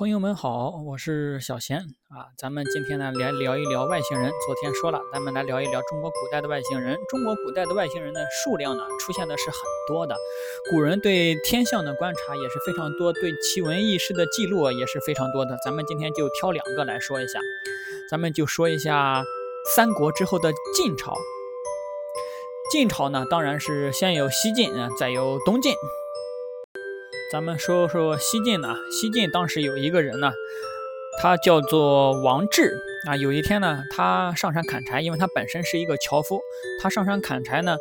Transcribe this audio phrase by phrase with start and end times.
[0.00, 2.32] 朋友们好，我是小贤啊。
[2.38, 4.30] 咱们今天呢来聊一聊外星人。
[4.46, 6.96] 昨天说了，咱们来聊一聊中国古代的外星人。
[7.10, 10.16] 中国古代的外星人的数量呢出现的是很多的。
[10.70, 15.58] 古人对天象的观察也是非常多，对奇闻异事的记录也是非常多的。
[15.62, 17.38] 咱们今天就挑两个来说一下。
[18.10, 19.22] 咱们就说一下
[19.76, 21.14] 三国之后的晋朝。
[22.72, 25.74] 晋朝呢，当然是先有西晋，再有东晋。
[27.30, 30.32] 咱们说说西晋呢，西晋当时有一个人呢，
[31.22, 33.14] 他叫做王志啊。
[33.14, 36.40] 有一天呢，他上山砍柴，因为他本身是一个樵夫，
[36.82, 37.76] 他上山砍柴呢，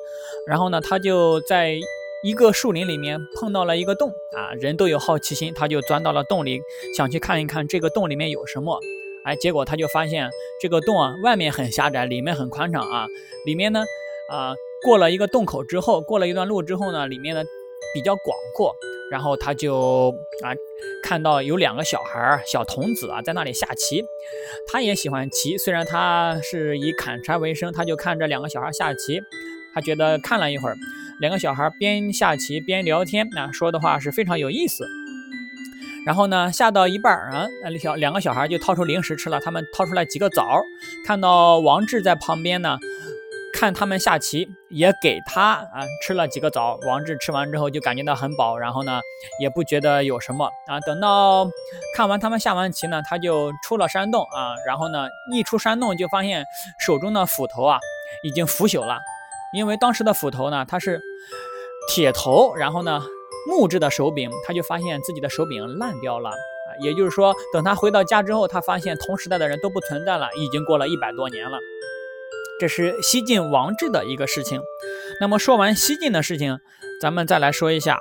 [0.46, 1.76] 然后呢，他就在
[2.24, 4.54] 一个树林里面碰到了一个洞啊。
[4.54, 6.62] 人都有好奇心，他就钻到了洞里，
[6.96, 8.80] 想去看一看这个洞里面有什么。
[9.26, 10.30] 哎，结果他就发现
[10.62, 13.08] 这个洞啊，外面很狭窄，里面很宽敞啊。
[13.48, 13.84] 里面呢，
[14.32, 14.54] 啊，
[14.86, 17.44] 过了一个洞口之后，过了一段路之后呢，里面呢
[17.94, 18.76] 比较广阔。
[19.12, 20.54] 然后他就啊，
[21.04, 24.04] 看到有两个小孩儿，小童子啊，在那里下棋。
[24.68, 29.20] 他也喜欢棋，虽然他是以砍柴为生，他就看着两个小孩下棋。
[29.74, 30.76] 他觉得看了一会儿，
[31.20, 34.88] 两个小孩边下棋边聊天，那说的话是非常有意思。
[36.06, 37.48] 然后呢，下到一半儿啊，
[37.80, 39.40] 小两个小孩就掏出零食吃了。
[39.40, 40.62] 他们掏出来几个枣，
[41.04, 42.78] 看到王志在旁边呢。
[43.60, 46.80] 看他们下棋，也给他啊吃了几个枣。
[46.88, 49.02] 王志吃完之后就感觉到很饱，然后呢
[49.42, 50.80] 也不觉得有什么啊。
[50.80, 51.46] 等到
[51.94, 54.56] 看完他们下完棋呢，他就出了山洞啊。
[54.66, 56.46] 然后呢一出山洞就发现
[56.80, 57.78] 手中的斧头啊
[58.24, 58.98] 已经腐朽了，
[59.54, 61.02] 因为当时的斧头呢它是
[61.90, 63.04] 铁头，然后呢
[63.46, 66.36] 木质的手柄，他就发现自己的手柄烂掉了啊。
[66.80, 71.60] 也就是说，等他回到家之后，他发现同时代的人都不存在了，已经过了一百多年了。
[72.60, 74.62] 这是西晋王志的一个事情。
[75.22, 76.60] 那么说完西晋的事情，
[77.02, 78.00] 咱们再来说一下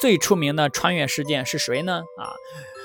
[0.00, 2.02] 最出名的穿越事件是谁呢？
[2.16, 2.34] 啊，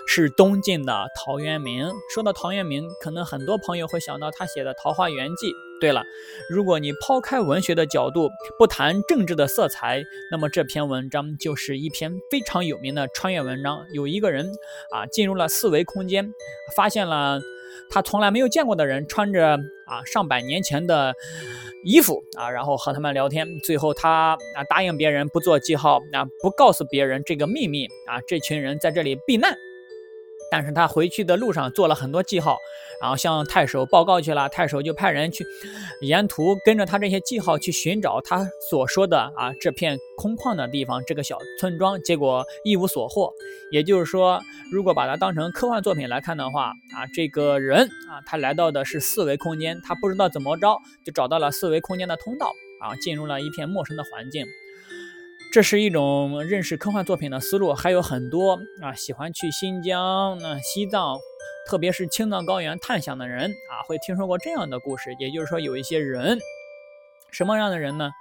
[0.08, 1.92] 是东晋的陶渊明。
[2.14, 5.48] 说到陶渊明，可能很多朋友会想到他写的《桃花源记》。
[5.80, 6.04] 对了，
[6.50, 13.86] 如果你抛开文学的角度，不谈政治的色彩，那么这篇文章就是一篇非常有名的穿越文章。
[13.94, 14.50] 有一个人
[14.92, 16.34] 啊，进入了四维空间，
[16.76, 17.40] 发现了。
[17.90, 19.56] 他从来没有见过的人穿着
[19.86, 21.14] 啊上百年前的
[21.86, 23.48] 衣服啊，然后和他们聊天。
[23.64, 28.20] 最后他啊答应别人不做记号，啊不告诉别人这个秘密啊。
[28.28, 29.56] 这群人在这里避难。
[30.50, 32.58] 但是他回去的路上做了很多记号，
[33.02, 34.48] 然后向太守报告去了。
[34.50, 35.46] 太守就派人去
[36.02, 42.02] 沿途跟着他这些记号去寻找他所说的啊这片空旷的地方，这个小村庄。
[42.02, 43.32] 结果一无所获。
[43.72, 44.40] 也就是说，
[44.72, 54.46] 如果把它当成科幻作品来看的话啊，这个人啊，他来到的是四维空间，他不知道怎么着就找到了四维空间的通道啊，进入了一片陌生的环境。
[55.54, 61.18] 这是一种认识科幻作品的思路，还有很多啊喜欢去新疆、那西藏，
[61.68, 65.16] 特别是青藏高原探险的人啊，会听说过这样的故事。
[65.20, 66.38] 也就是说，有一些人，
[67.32, 68.12] 什么样的人呢？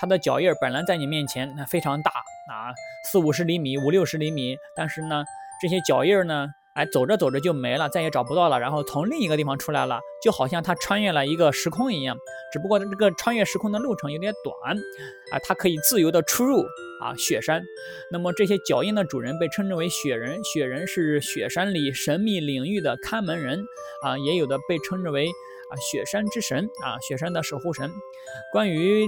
[0.00, 2.70] 他的脚印本来在你面前那非常大啊，
[3.10, 5.24] 四五十厘米、五六十厘米，但是呢，
[5.60, 6.48] 这些脚印呢？
[6.74, 8.58] 哎，走着走着就没了，再也找不到了。
[8.58, 12.16] 然后从另一个地方出来了，就好像他穿越了一个时空一样。
[12.52, 14.76] 只不过这个穿越时空的路程有点短，
[15.30, 16.64] 啊，他可以自由的出入
[17.00, 17.62] 啊雪山。
[18.10, 23.64] 那么这些脚印的主人被称之为雪人，雪人是雪山里神秘领域的看门人
[24.02, 25.28] 啊，也有的被称之为
[25.70, 27.88] 啊雪山之神啊，雪山的守护神。
[28.52, 29.06] 关于。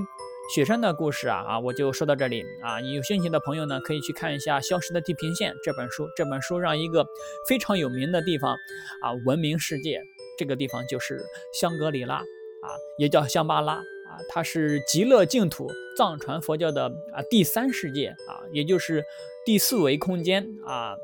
[0.54, 2.78] 雪山的故事啊啊，我就说到这里啊。
[2.78, 6.08] 你有兴趣的朋友呢，可以去看一下《消失的地平线》这本书。
[6.16, 7.04] 这本书让一个
[7.48, 8.52] 非常有名的地方
[9.02, 10.00] 啊闻名世界，
[10.38, 11.20] 这个地方就是
[11.52, 13.82] 香格里拉啊，也叫香巴拉啊。
[14.28, 19.04] 它是极乐净土藏传佛教的啊第三世界啊，也就是
[19.44, 20.96] 第四维空间啊。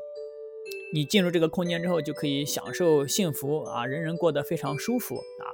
[0.93, 5.52] 你进入这个空间之后，就可以享受幸福啊，人人过得非常舒服啊。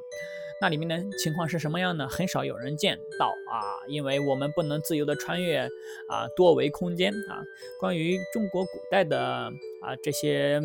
[0.62, 2.08] 那里面的情况是什么样呢？
[2.08, 5.60] 很少有人见到啊，因为我们不能自由的穿越
[6.08, 7.44] 啊多维空间啊。
[7.80, 10.62] 关于中国古代的啊这些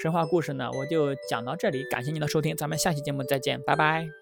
[0.00, 4.20] 神话故事呢，我就讲到这里，感谢您的收听，咱们下期节目再见，拜拜。